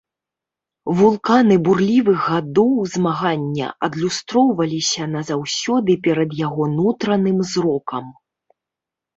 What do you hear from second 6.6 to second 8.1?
нутраным зрокам.